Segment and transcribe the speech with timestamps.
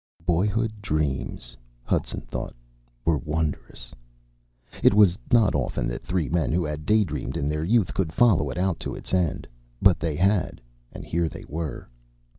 [0.25, 2.55] Boyhood dreams, Hudson thought,
[3.05, 3.93] were wondrous.
[4.81, 8.49] It was not often that three men who had daydreamed in their youth could follow
[8.49, 9.47] it out to its end.
[9.79, 10.59] But they had
[10.91, 11.87] and here they were.